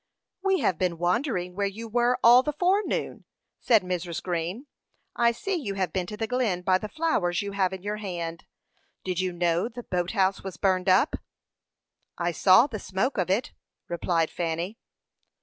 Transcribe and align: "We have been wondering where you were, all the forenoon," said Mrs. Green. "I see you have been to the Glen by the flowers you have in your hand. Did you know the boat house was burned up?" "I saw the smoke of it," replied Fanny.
"We 0.41 0.61
have 0.61 0.79
been 0.79 0.97
wondering 0.97 1.53
where 1.53 1.67
you 1.67 1.87
were, 1.87 2.17
all 2.23 2.41
the 2.41 2.53
forenoon," 2.53 3.23
said 3.59 3.83
Mrs. 3.83 4.23
Green. 4.23 4.65
"I 5.15 5.31
see 5.31 5.53
you 5.53 5.75
have 5.75 5.93
been 5.93 6.07
to 6.07 6.17
the 6.17 6.25
Glen 6.25 6.63
by 6.63 6.79
the 6.79 6.89
flowers 6.89 7.43
you 7.43 7.51
have 7.51 7.71
in 7.71 7.83
your 7.83 7.97
hand. 7.97 8.45
Did 9.03 9.19
you 9.19 9.31
know 9.31 9.69
the 9.69 9.83
boat 9.83 10.13
house 10.13 10.43
was 10.43 10.57
burned 10.57 10.89
up?" 10.89 11.17
"I 12.17 12.31
saw 12.31 12.65
the 12.65 12.79
smoke 12.79 13.19
of 13.19 13.29
it," 13.29 13.53
replied 13.87 14.31
Fanny. 14.31 14.79